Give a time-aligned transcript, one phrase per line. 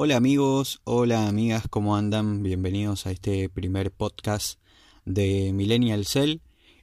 [0.00, 2.44] Hola amigos, hola amigas, ¿cómo andan?
[2.44, 4.60] Bienvenidos a este primer podcast
[5.04, 6.36] de Millennial Cell.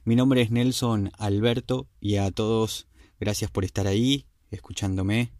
[0.04, 5.32] Mi nombre es Nelson Alberto y a todos gracias por estar ahí, escuchándome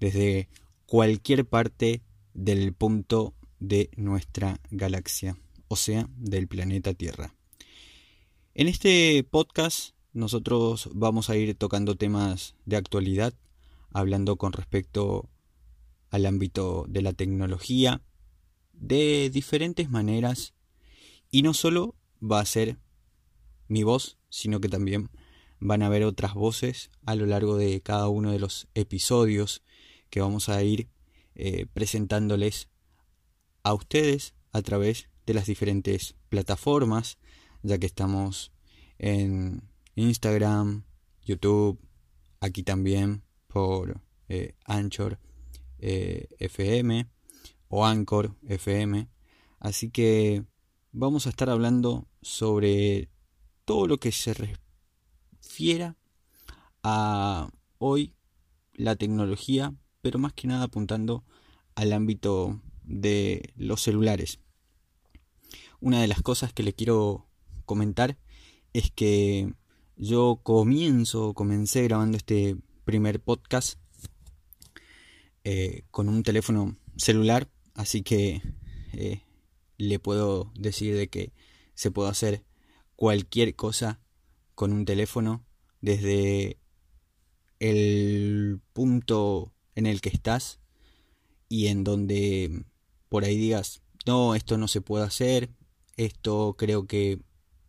[0.00, 0.48] desde
[0.86, 2.02] cualquier parte
[2.34, 5.38] del punto de nuestra galaxia,
[5.68, 7.36] o sea, del planeta Tierra.
[8.54, 13.34] En este podcast nosotros vamos a ir tocando temas de actualidad,
[13.92, 15.28] hablando con respecto
[16.10, 18.02] al ámbito de la tecnología,
[18.72, 20.54] de diferentes maneras,
[21.30, 22.78] y no solo va a ser
[23.68, 25.10] mi voz, sino que también
[25.60, 29.62] van a haber otras voces a lo largo de cada uno de los episodios
[30.08, 30.88] que vamos a ir
[31.34, 32.68] eh, presentándoles
[33.62, 37.18] a ustedes a través de las diferentes plataformas,
[37.62, 38.52] ya que estamos
[38.98, 39.62] en
[39.94, 40.84] Instagram,
[41.24, 41.78] YouTube,
[42.40, 45.18] aquí también por eh, Anchor
[45.80, 47.08] eh, FM
[47.68, 49.08] o Anchor FM.
[49.58, 50.44] Así que
[50.92, 53.10] vamos a estar hablando sobre
[53.64, 55.96] todo lo que se refiera
[56.82, 58.14] a hoy
[58.74, 61.24] la tecnología, pero más que nada apuntando
[61.74, 64.40] al ámbito de los celulares.
[65.80, 67.28] Una de las cosas que le quiero
[67.64, 68.18] comentar
[68.72, 69.54] es que
[69.96, 73.78] yo comienzo, comencé grabando este primer podcast
[75.44, 78.42] eh, con un teléfono celular, así que
[78.92, 79.22] eh,
[79.78, 81.32] le puedo decir de que
[81.74, 82.44] se puede hacer
[82.96, 84.00] cualquier cosa
[84.54, 85.46] con un teléfono
[85.80, 86.58] desde
[87.58, 90.60] el punto en el que estás
[91.48, 92.64] y en donde
[93.08, 95.50] por ahí digas, no, esto no se puede hacer,
[95.96, 97.20] esto creo que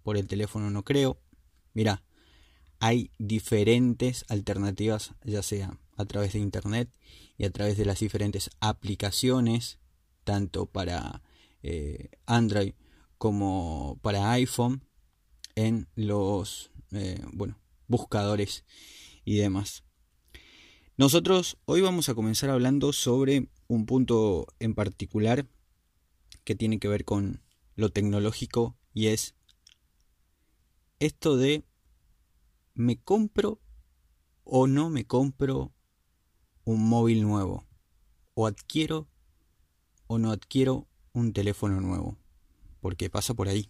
[0.03, 1.21] por el teléfono no creo.
[1.73, 2.03] Mira,
[2.79, 6.89] hay diferentes alternativas, ya sea a través de internet
[7.37, 9.79] y a través de las diferentes aplicaciones,
[10.23, 11.23] tanto para
[11.63, 12.73] eh, Android
[13.17, 14.85] como para iPhone,
[15.55, 18.65] en los eh, bueno, buscadores
[19.25, 19.83] y demás.
[20.97, 25.47] Nosotros hoy vamos a comenzar hablando sobre un punto en particular
[26.43, 27.41] que tiene que ver con
[27.75, 29.35] lo tecnológico y es
[30.99, 31.63] esto de
[32.73, 33.59] ¿me compro
[34.43, 35.73] o no me compro
[36.71, 37.67] un móvil nuevo?
[38.33, 39.07] ¿O adquiero
[40.07, 42.17] o no adquiero un teléfono nuevo?
[42.79, 43.69] Porque pasa por ahí.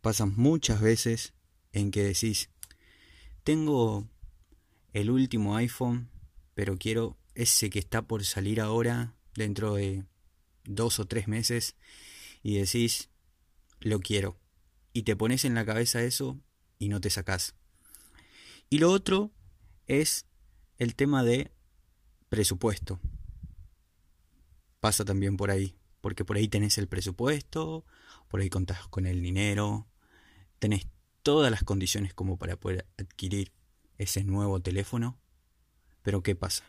[0.00, 1.34] Pasa muchas veces
[1.72, 2.50] en que decís,
[3.42, 4.06] tengo
[4.92, 6.10] el último iPhone,
[6.54, 10.04] pero quiero ese que está por salir ahora, dentro de
[10.64, 11.74] dos o tres meses,
[12.42, 13.10] y decís,
[13.80, 14.38] lo quiero.
[14.92, 16.38] Y te pones en la cabeza eso
[16.78, 17.54] y no te sacás.
[18.70, 19.32] Y lo otro
[19.86, 20.26] es
[20.78, 21.53] el tema de
[22.34, 22.98] presupuesto.
[24.80, 27.86] Pasa también por ahí, porque por ahí tenés el presupuesto,
[28.26, 29.86] por ahí contás con el dinero,
[30.58, 30.88] tenés
[31.22, 33.52] todas las condiciones como para poder adquirir
[33.98, 35.16] ese nuevo teléfono,
[36.02, 36.64] pero ¿qué pasa?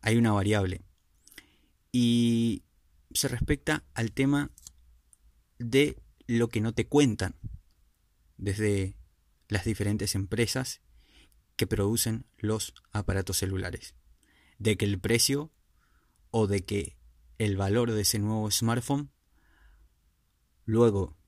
[0.00, 0.82] Hay una variable
[1.92, 2.64] y
[3.12, 4.50] se respecta al tema
[5.60, 7.36] de lo que no te cuentan
[8.36, 8.96] desde
[9.46, 10.80] las diferentes empresas
[11.54, 13.94] que producen los aparatos celulares.
[14.64, 15.52] De que el precio
[16.30, 16.96] o de que
[17.36, 19.10] el valor de ese nuevo smartphone
[20.64, 21.18] luego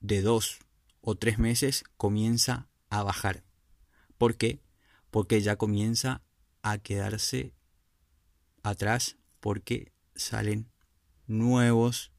[0.00, 0.58] de dos
[1.00, 3.42] o tres meses comienza a bajar.
[4.18, 4.60] ¿Por qué?
[5.10, 6.20] Porque ya comienza
[6.60, 7.54] a quedarse
[8.62, 10.70] atrás porque salen
[11.26, 12.12] nuevos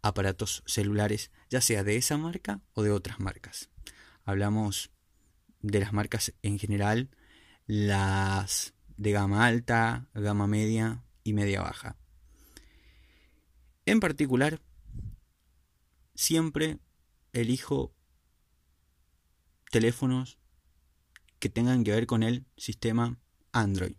[0.00, 3.68] aparatos celulares, ya sea de esa marca o de otras marcas.
[4.24, 4.90] Hablamos
[5.60, 7.10] de las marcas en general,
[7.66, 11.96] las de gama alta, gama media y media baja.
[13.84, 14.60] En particular,
[16.14, 16.78] siempre
[17.32, 17.92] elijo
[19.70, 20.38] teléfonos
[21.38, 23.18] que tengan que ver con el sistema
[23.50, 23.96] Android.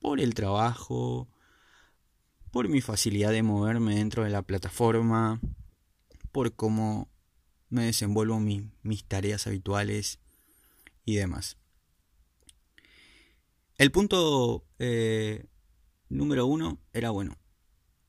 [0.00, 1.28] Por el trabajo,
[2.50, 5.40] por mi facilidad de moverme dentro de la plataforma,
[6.30, 7.08] por cómo
[7.70, 10.20] me desenvuelvo mis tareas habituales
[11.04, 11.56] y demás.
[13.84, 15.44] El punto eh,
[16.08, 17.36] número uno era, bueno,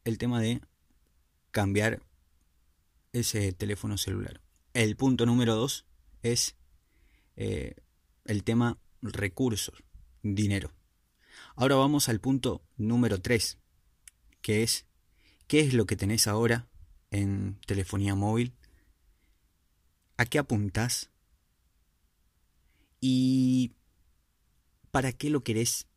[0.06, 0.62] el tema de
[1.52, 2.02] cambiar
[3.12, 4.40] ese teléfono celular.
[4.74, 5.86] El punto número dos
[6.22, 6.56] es
[7.36, 7.76] eh,
[8.24, 9.84] el tema recursos,
[10.24, 10.72] dinero.
[11.58, 13.60] Ahora vamos al punto número tres
[14.42, 14.86] que es
[15.46, 16.70] qué es lo que tenés ahora
[17.12, 18.56] en telefonía móvil,
[20.16, 21.12] a qué apuntás
[23.02, 23.74] y
[24.96, 25.88] para qué lo querés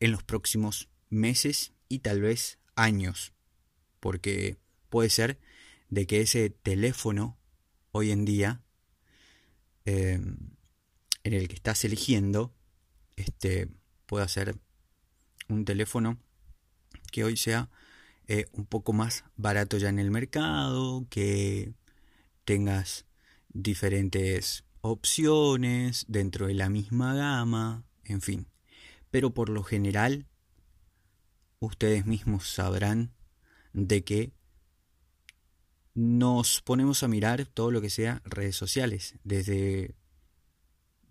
[0.00, 3.32] en los próximos meses y tal vez años,
[4.00, 4.56] porque
[4.88, 5.38] puede ser
[5.88, 7.38] de que ese teléfono
[7.92, 8.60] hoy en día
[9.84, 10.36] em,
[11.22, 12.52] en el que estás eligiendo
[13.14, 13.68] este
[14.04, 14.56] pueda ser
[15.48, 16.18] un teléfono
[17.12, 17.70] que hoy sea
[18.26, 21.72] eh, un poco más barato ya en el mercado, que
[22.44, 23.06] tengas
[23.48, 28.46] diferentes opciones dentro de la misma gama, en fin.
[29.10, 30.26] Pero por lo general,
[31.58, 33.12] ustedes mismos sabrán
[33.72, 34.32] de que
[35.94, 39.94] nos ponemos a mirar todo lo que sea redes sociales desde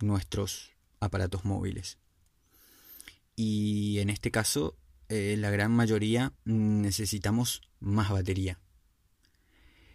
[0.01, 1.97] nuestros aparatos móviles.
[3.35, 4.77] Y en este caso,
[5.09, 8.59] eh, la gran mayoría necesitamos más batería.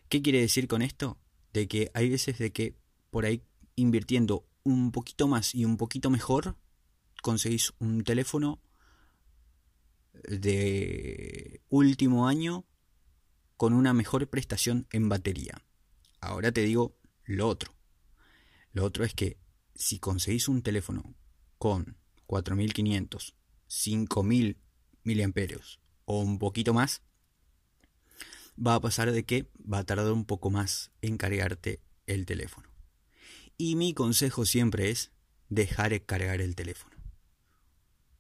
[0.09, 1.19] ¿Qué quiere decir con esto?
[1.53, 2.77] De que hay veces de que
[3.11, 3.43] por ahí
[3.77, 6.57] invirtiendo un poquito más y un poquito mejor,
[7.23, 8.61] conseguís un teléfono
[10.29, 12.65] de último año
[13.57, 15.63] con una mejor prestación en batería.
[16.21, 17.75] Ahora te digo lo otro.
[18.73, 19.39] Lo otro es que
[19.75, 21.15] si conseguís un teléfono
[21.59, 21.97] con
[22.27, 23.35] 4500,
[23.67, 24.59] 5000
[25.03, 27.03] miliamperios o un poquito más,
[28.55, 32.74] va a pasar de que va a tardar un poco más en cargarte el teléfono.
[33.57, 35.13] Y mi consejo siempre es
[35.49, 36.97] dejar cargar el teléfono.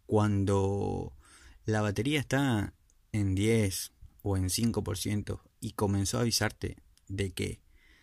[0.06, 1.16] Cuando
[1.64, 2.74] la batería está
[3.12, 3.92] en 10
[4.22, 6.76] o en 5% y comenzó a avisarte
[7.08, 7.60] de que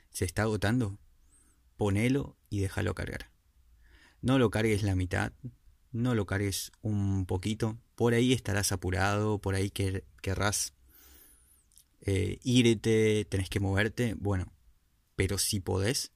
[0.10, 1.00] se está agotando,
[1.78, 3.32] ponelo y déjalo cargar.
[4.22, 5.34] No lo cargues la mitad,
[5.92, 10.74] no lo cargues un poquito, por ahí estarás apurado, por ahí querrás
[12.02, 14.52] eh, irte, tenés que moverte, bueno,
[15.16, 16.12] pero si podés,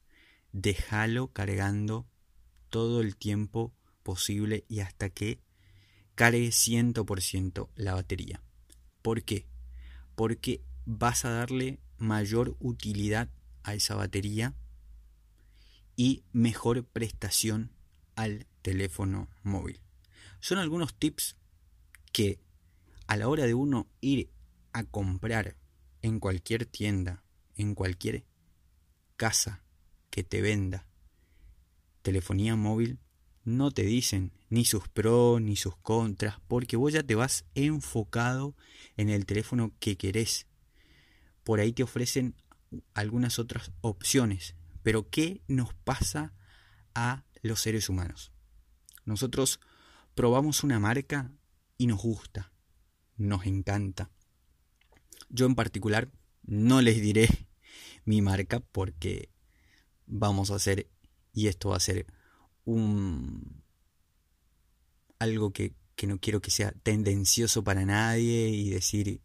[0.56, 2.07] déjalo cargando
[2.69, 3.74] todo el tiempo
[4.04, 5.42] posible y hasta que
[6.16, 8.42] cargue 100% la batería.
[9.02, 9.48] ¿Por qué?
[10.16, 13.30] Porque vas a darle mayor utilidad
[13.63, 14.56] a esa batería
[15.98, 17.74] y mejor prestación
[18.16, 19.81] al teléfono móvil.
[20.40, 21.36] Son algunos tips
[22.13, 22.40] que
[23.07, 24.30] a la hora de uno ir
[24.72, 25.57] a comprar
[26.02, 27.25] en cualquier tienda,
[27.56, 28.24] en cualquier
[29.18, 29.65] casa
[30.16, 30.88] que te venda
[32.02, 33.00] telefonía móvil,
[33.44, 38.56] no te dicen ni sus pros ni sus contras, porque vos ya te vas enfocado
[38.96, 40.48] en el teléfono que querés.
[41.44, 42.34] Por ahí te ofrecen
[42.94, 44.56] algunas otras opciones.
[44.84, 46.34] Pero ¿qué nos pasa
[46.94, 48.32] a los seres humanos?
[49.04, 49.60] Nosotros
[50.14, 51.30] probamos una marca
[51.78, 52.54] y nos gusta,
[53.18, 54.12] nos encanta.
[55.28, 56.10] Yo en particular
[56.44, 57.28] no les diré
[58.06, 59.35] mi marca porque
[60.07, 60.90] vamos a hacer,
[61.34, 62.06] y esto va a ser
[62.66, 63.63] un
[65.19, 65.74] algo que,
[66.06, 69.22] no quiero que sea tendencioso para nadie y decir,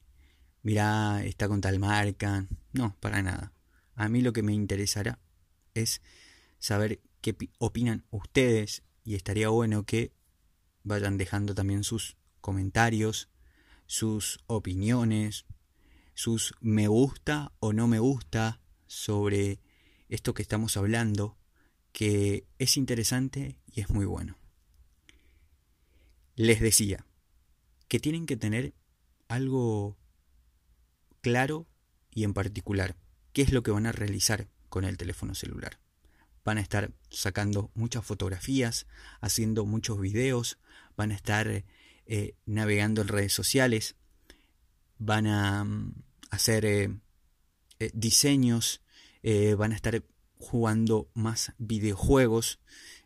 [0.63, 2.47] mira, está con tal marca.
[2.73, 3.53] No, para nada.
[3.97, 5.19] A mí lo que me interesará
[5.75, 6.01] es
[6.59, 10.13] saber qué opinan ustedes y estaría bueno que
[10.83, 13.29] vayan dejando también sus comentarios,
[13.87, 15.45] sus opiniones,
[16.15, 19.61] sus me gusta o no me gusta sobre
[20.11, 21.39] esto que estamos hablando
[21.93, 24.37] que es interesante y es muy bueno.
[26.37, 27.07] Les decía
[27.89, 28.75] que tienen que tener
[29.29, 29.97] algo
[31.21, 31.67] claro
[32.11, 32.97] y en particular.
[33.33, 35.79] ¿Qué es lo que van a realizar con el teléfono celular?
[36.45, 38.87] Van a estar sacando muchas fotografías,
[39.21, 40.59] haciendo muchos videos,
[40.97, 41.65] van a estar
[42.07, 43.95] eh, navegando en redes sociales,
[44.99, 45.95] van a mm,
[46.31, 46.99] hacer eh,
[47.79, 48.83] eh, diseños,
[49.23, 50.03] van a estar
[50.41, 52.61] jugando más videojuegos,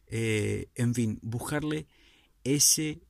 [0.06, 1.86] eh, en fin, buscarle
[2.44, 3.02] ese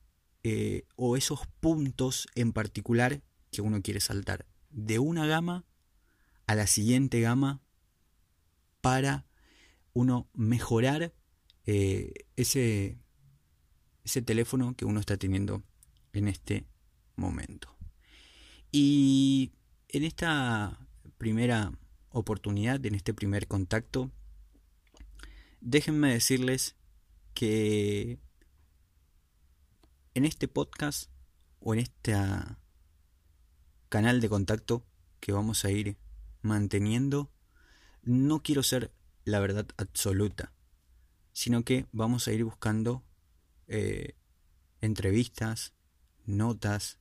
[0.43, 3.21] eh, o esos puntos en particular
[3.51, 5.65] que uno quiere saltar de una gama
[6.47, 7.61] a la siguiente gama
[8.81, 9.25] para
[9.93, 11.13] uno mejorar
[11.65, 12.97] eh, ese,
[14.03, 15.63] ese teléfono que uno está teniendo
[16.13, 16.65] en este
[17.15, 17.75] momento.
[18.71, 19.53] Y
[19.89, 21.71] en esta primera
[22.15, 24.09] oportunidad, en este primer contacto,
[25.59, 26.75] déjenme decirles
[27.33, 28.19] que
[30.13, 31.11] en este podcast
[31.59, 32.15] o en este
[33.89, 34.85] canal de contacto
[35.19, 35.97] que vamos a ir
[36.41, 37.31] manteniendo,
[38.01, 38.93] no quiero ser
[39.25, 40.53] la verdad absoluta,
[41.33, 43.03] sino que vamos a ir buscando
[43.67, 44.15] eh,
[44.79, 45.73] entrevistas,
[46.25, 46.97] notas,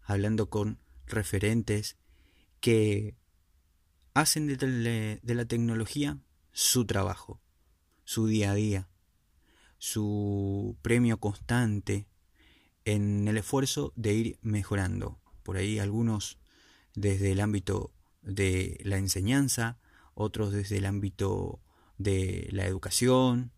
[0.00, 1.98] hablando con referentes
[2.60, 3.16] que
[4.16, 6.18] hacen de, la tecnología
[6.50, 7.42] su trabajo,
[8.04, 8.88] su día a día,
[9.76, 12.08] su premio constante
[12.86, 15.20] en el esfuerzo de ir mejorando.
[15.42, 16.38] Por ahí algunos
[16.94, 17.92] desde el ámbito
[18.22, 19.78] de la enseñanza,
[20.14, 21.60] otros desde el ámbito
[21.98, 23.52] de la educación,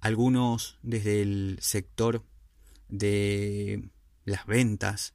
[0.00, 2.26] algunos desde el sector
[2.88, 3.88] de
[4.26, 5.14] las ventas,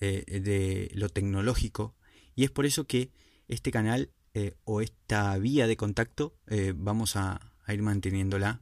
[0.00, 1.94] eh, de lo tecnológico.
[2.34, 3.12] Y es por eso que
[3.48, 8.60] este canal eh, o esta vía de contacto eh, vamos a, ir manteniéndola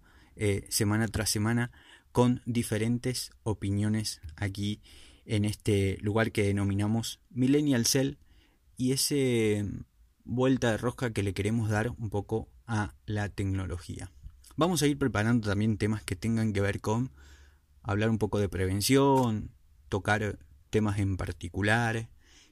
[0.69, 1.73] semana tras semana
[2.12, 4.81] con diferentes opiniones aquí
[5.26, 8.17] en este lugar que denominamos Millennial Cell
[8.76, 9.67] y ese
[10.25, 14.11] vuelta de rosca que le queremos dar un poco a la tecnología.
[14.57, 17.11] Vamos a ir preparando también temas que tengan que ver con
[17.83, 19.50] hablar un poco de prevención,
[19.88, 20.38] tocar
[20.71, 22.09] temas en particular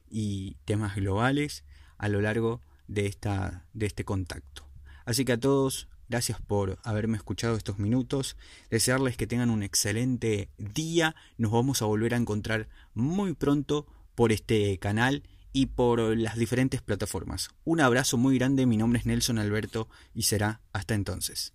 [0.09, 1.65] y temas globales
[1.99, 4.67] a lo largo de, esta, de este contacto.
[5.05, 8.37] Así que a todos, gracias por haberme escuchado estos minutos,
[8.69, 14.33] desearles que tengan un excelente día, nos vamos a volver a encontrar muy pronto por
[14.33, 17.51] este canal y por las diferentes plataformas.
[17.65, 21.55] Un abrazo muy grande, mi nombre es Nelson Alberto y será hasta entonces.